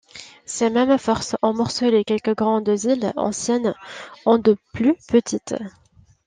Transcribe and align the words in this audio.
Ces 0.47 0.71
mêmes 0.71 0.97
forces 0.97 1.35
ont 1.43 1.53
morcelé 1.53 2.03
quelques 2.03 2.35
grandes 2.35 2.69
îles 2.85 3.13
anciennes 3.17 3.75
en 4.25 4.39
de 4.39 4.57
plus 4.73 4.95
petites. 5.07 5.53